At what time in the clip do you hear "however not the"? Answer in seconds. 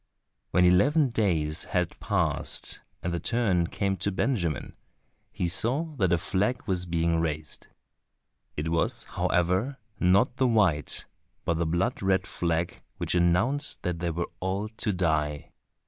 9.03-10.47